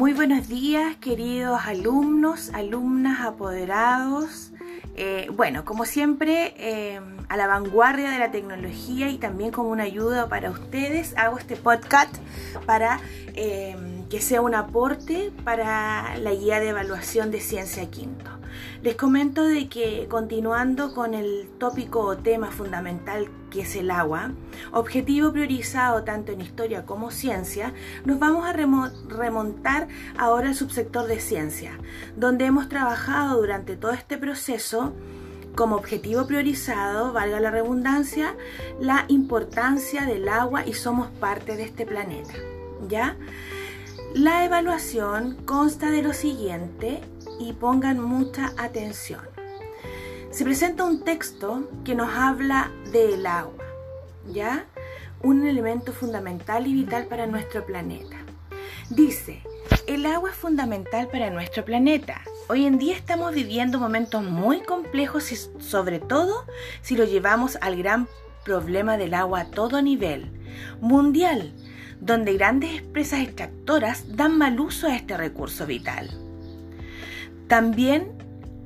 [0.00, 4.50] Muy buenos días, queridos alumnos, alumnas, apoderados.
[4.96, 6.98] Eh, bueno, como siempre, eh,
[7.28, 11.54] a la vanguardia de la tecnología y también como una ayuda para ustedes, hago este
[11.54, 12.16] podcast
[12.64, 12.98] para
[13.34, 13.76] eh,
[14.08, 18.30] que sea un aporte para la guía de evaluación de ciencia quinto.
[18.82, 24.32] Les comento de que continuando con el tópico o tema fundamental que es el agua,
[24.72, 31.20] objetivo priorizado tanto en historia como ciencia, nos vamos a remontar ahora al subsector de
[31.20, 31.72] ciencia,
[32.16, 34.94] donde hemos trabajado durante todo este proceso
[35.54, 38.36] como objetivo priorizado, valga la redundancia,
[38.80, 42.34] la importancia del agua y somos parte de este planeta.
[42.88, 43.16] ¿Ya?
[44.14, 47.00] La evaluación consta de lo siguiente
[47.38, 49.29] y pongan mucha atención.
[50.30, 53.64] Se presenta un texto que nos habla del agua,
[54.32, 54.64] ¿ya?
[55.24, 58.16] Un elemento fundamental y vital para nuestro planeta.
[58.90, 59.42] Dice,
[59.88, 62.20] el agua es fundamental para nuestro planeta.
[62.48, 66.44] Hoy en día estamos viviendo momentos muy complejos y sobre todo
[66.80, 68.06] si lo llevamos al gran
[68.44, 70.30] problema del agua a todo nivel,
[70.80, 71.52] mundial,
[72.00, 76.08] donde grandes empresas extractoras dan mal uso a este recurso vital.
[77.48, 78.19] También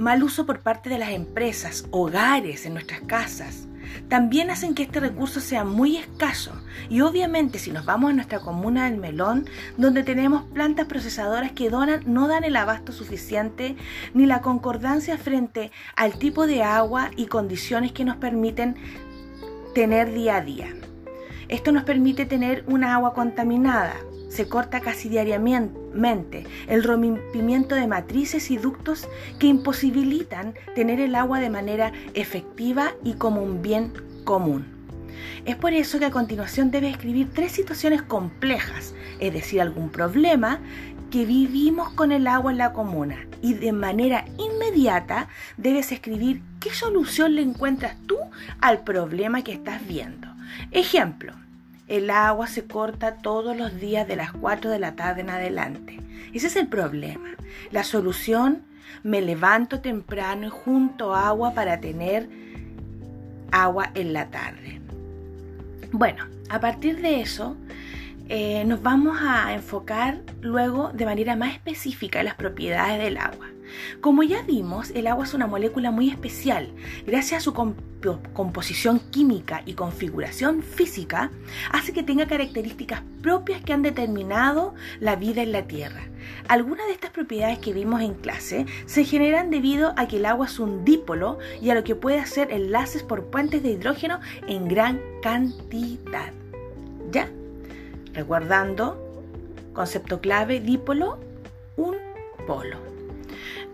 [0.00, 3.66] mal uso por parte de las empresas, hogares, en nuestras casas.
[4.08, 6.52] También hacen que este recurso sea muy escaso.
[6.88, 11.70] Y obviamente si nos vamos a nuestra comuna del Melón, donde tenemos plantas procesadoras que
[11.70, 13.76] donan, no dan el abasto suficiente
[14.14, 18.76] ni la concordancia frente al tipo de agua y condiciones que nos permiten
[19.74, 20.68] tener día a día.
[21.50, 23.96] Esto nos permite tener una agua contaminada,
[24.28, 29.08] se corta casi diariamente el rompimiento de matrices y ductos
[29.40, 34.64] que imposibilitan tener el agua de manera efectiva y como un bien común.
[35.44, 40.60] Es por eso que a continuación debes escribir tres situaciones complejas, es decir, algún problema
[41.10, 46.72] que vivimos con el agua en la comuna y de manera inmediata debes escribir qué
[46.72, 48.18] solución le encuentras tú
[48.60, 50.29] al problema que estás viendo.
[50.70, 51.32] Ejemplo,
[51.88, 56.00] el agua se corta todos los días de las 4 de la tarde en adelante.
[56.32, 57.30] Ese es el problema.
[57.72, 58.62] La solución,
[59.02, 62.28] me levanto temprano y junto agua para tener
[63.50, 64.80] agua en la tarde.
[65.92, 67.56] Bueno, a partir de eso,
[68.28, 73.48] eh, nos vamos a enfocar luego de manera más específica en las propiedades del agua.
[74.00, 76.70] Como ya vimos, el agua es una molécula muy especial.
[77.06, 77.54] Gracias a su
[78.32, 81.30] composición química y configuración física,
[81.70, 86.02] hace que tenga características propias que han determinado la vida en la Tierra.
[86.48, 90.46] Algunas de estas propiedades que vimos en clase se generan debido a que el agua
[90.46, 94.68] es un dipolo y a lo que puede hacer enlaces por puentes de hidrógeno en
[94.68, 96.32] gran cantidad.
[97.10, 97.28] ¿Ya?
[98.12, 99.24] Recordando,
[99.72, 101.18] concepto clave, dipolo,
[101.76, 101.96] un
[102.46, 102.76] polo.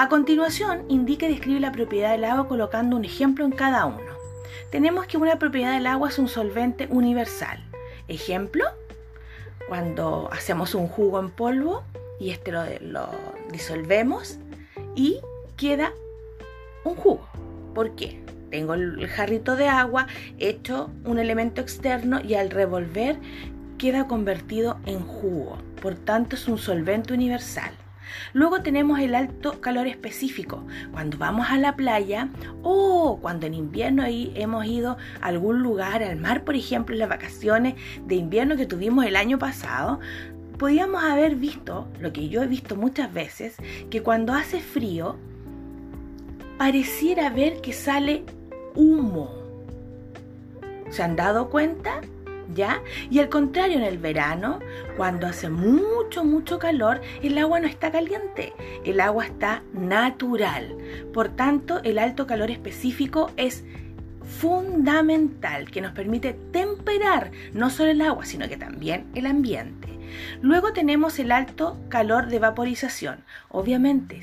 [0.00, 4.00] A continuación, indica y describe la propiedad del agua colocando un ejemplo en cada uno.
[4.70, 7.62] Tenemos que una propiedad del agua es un solvente universal.
[8.08, 8.64] Ejemplo,
[9.68, 11.82] cuando hacemos un jugo en polvo
[12.18, 13.10] y este lo,
[13.52, 14.38] disolvemos
[14.96, 15.20] y
[15.58, 15.92] queda
[16.84, 17.28] un jugo.
[17.74, 18.24] ¿Por qué?
[18.50, 20.06] Tengo el jarrito de agua,
[20.38, 23.18] hecho un elemento externo y al revolver
[23.76, 25.58] queda convertido en jugo.
[25.82, 27.74] Por tanto, es un solvente universal.
[28.32, 30.64] Luego tenemos el alto calor específico.
[30.92, 32.28] Cuando vamos a la playa
[32.62, 37.08] o cuando en invierno hemos ido a algún lugar, al mar, por ejemplo, en las
[37.08, 37.74] vacaciones
[38.06, 40.00] de invierno que tuvimos el año pasado,
[40.58, 43.56] podíamos haber visto, lo que yo he visto muchas veces,
[43.88, 45.16] que cuando hace frío,
[46.58, 48.24] pareciera ver que sale
[48.74, 49.30] humo.
[50.90, 52.00] ¿Se han dado cuenta?
[52.54, 52.82] ¿Ya?
[53.10, 54.60] Y al contrario, en el verano,
[54.96, 58.52] cuando hace mucho, mucho calor, el agua no está caliente,
[58.84, 60.76] el agua está natural.
[61.12, 63.64] Por tanto, el alto calor específico es
[64.38, 69.89] fundamental que nos permite temperar no solo el agua, sino que también el ambiente.
[70.42, 73.24] Luego tenemos el alto calor de vaporización.
[73.48, 74.20] Obviamente,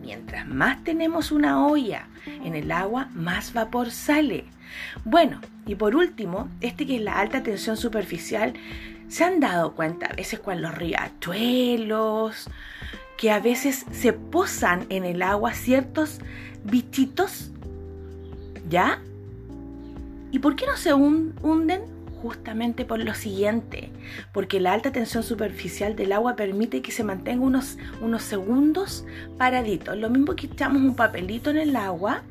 [0.00, 2.08] mientras más tenemos una olla
[2.44, 4.44] en el agua, más vapor sale.
[5.04, 8.54] Bueno, y por último, este que es la alta tensión superficial,
[9.08, 12.48] se han dado cuenta a veces con los riachuelos,
[13.16, 16.20] que a veces se posan en el agua ciertos
[16.64, 17.50] bichitos,
[18.68, 19.00] ¿ya?
[20.30, 21.97] ¿Y por qué no se hunden?
[22.22, 23.90] Justamente por lo siguiente,
[24.32, 29.04] porque la alta tensión superficial del agua permite que se mantenga unos, unos segundos
[29.36, 29.96] paraditos.
[29.96, 32.22] Lo mismo que echamos un papelito en el agua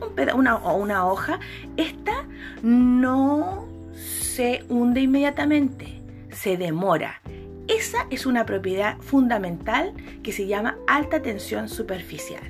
[0.00, 1.38] un una, o una hoja,
[1.76, 2.24] esta
[2.62, 6.00] no se hunde inmediatamente,
[6.30, 7.20] se demora.
[7.68, 12.42] Es esa es una propiedad fundamental que se llama alta tensión superficial.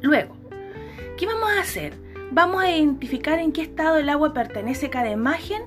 [0.00, 0.36] Luego,
[1.16, 1.94] ¿qué vamos a hacer?
[2.30, 5.62] Vamos a identificar en qué estado el agua pertenece cada imagen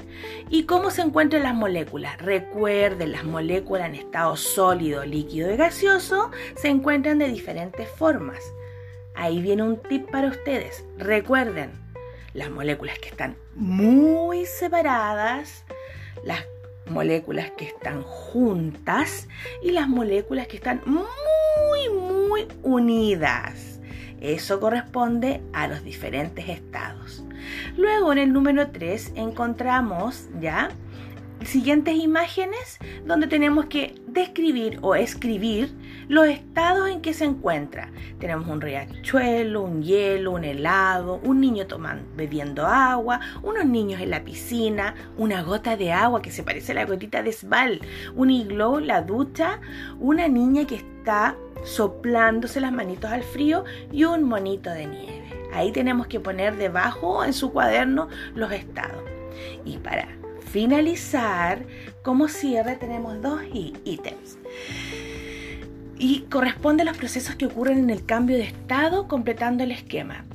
[0.49, 2.17] y cómo se encuentran las moléculas.
[2.17, 8.39] Recuerden, las moléculas en estado sólido, líquido y gaseoso se encuentran de diferentes formas.
[9.15, 10.83] Ahí viene un tip para ustedes.
[10.97, 11.71] Recuerden,
[12.33, 15.63] las moléculas que están muy separadas,
[16.23, 16.45] las
[16.89, 19.27] moléculas que están juntas
[19.61, 23.76] y las moléculas que están muy, muy unidas.
[24.21, 27.23] Eso corresponde a los diferentes estados.
[27.77, 30.69] Luego en el número 3 encontramos ya
[31.45, 35.71] siguientes imágenes donde tenemos que describir o escribir
[36.07, 37.89] los estados en que se encuentra.
[38.19, 44.09] Tenemos un riachuelo, un hielo, un helado, un niño tomando, bebiendo agua, unos niños en
[44.09, 47.81] la piscina, una gota de agua que se parece a la gotita de Sval,
[48.15, 49.59] un igloo, la ducha,
[49.99, 50.96] una niña que está
[51.63, 55.23] soplándose las manitos al frío y un monito de nieve.
[55.53, 59.03] Ahí tenemos que poner debajo en su cuaderno los estados.
[59.65, 60.07] Y para
[60.51, 61.65] finalizar,
[62.03, 64.37] como cierre tenemos dos ítems.
[65.97, 70.25] Y corresponde a los procesos que ocurren en el cambio de estado completando el esquema.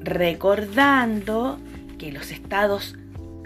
[0.00, 1.58] Recordando
[1.98, 2.96] que los estados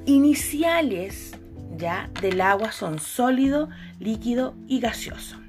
[0.07, 1.33] iniciales
[1.77, 3.69] ya del agua son sólido,
[3.99, 5.40] líquido y gaseoso.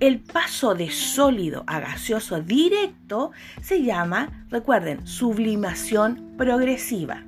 [0.00, 3.32] El paso de sólido a gaseoso directo
[3.62, 7.22] se llama, recuerden, sublimación progresiva.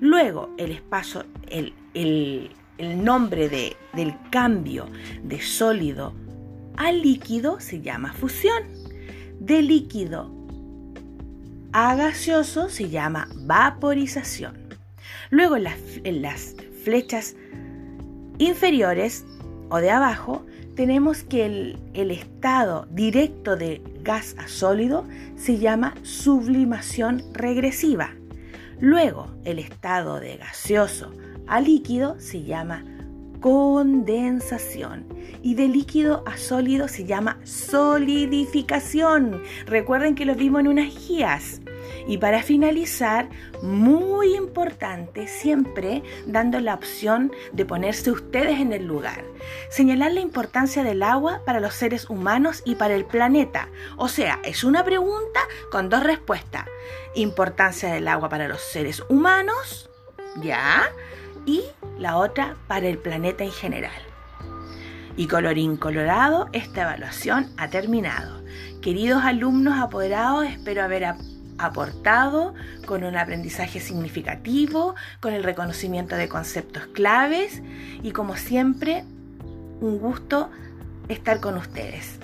[0.00, 1.72] Luego, el espacio, el,
[2.78, 4.86] nombre de, del cambio
[5.22, 6.12] de sólido
[6.76, 8.64] a líquido se llama fusión.
[9.40, 10.30] De líquido
[11.72, 14.56] a gaseoso se llama vaporización.
[15.30, 17.34] Luego en las, en las flechas
[18.38, 19.24] inferiores
[19.70, 20.44] o de abajo
[20.76, 28.10] tenemos que el, estado directo de gas a sólido se llama sublimación regresiva.
[28.78, 31.10] Luego, el estado de gaseoso
[31.46, 32.84] a líquido se llama
[33.40, 35.06] condensación
[35.42, 39.42] y de líquido a sólido se llama solidificación.
[39.64, 41.62] Recuerden que lo vimos en unas guías.
[42.06, 43.28] Y para finalizar,
[43.62, 49.24] muy importante, siempre dando la opción de ponerse ustedes en el lugar.
[49.70, 53.68] Señalar la importancia del agua para los seres humanos y para el planeta.
[53.96, 56.66] O sea, es una pregunta con dos respuestas.
[57.14, 59.90] Importancia del agua para los seres humanos,
[60.42, 60.84] ¿ya?
[61.44, 61.62] Y
[61.98, 63.92] la otra para el planeta en general.
[65.16, 68.42] Y colorín colorado, esta evaluación ha terminado.
[68.82, 71.04] Queridos alumnos apoderados, espero haber
[71.58, 72.54] aportado
[72.86, 77.62] con un aprendizaje significativo, con el reconocimiento de conceptos claves
[78.02, 79.04] y como siempre,
[79.80, 80.50] un gusto
[81.08, 82.18] estar con ustedes.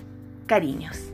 [0.46, 1.11] Cariños.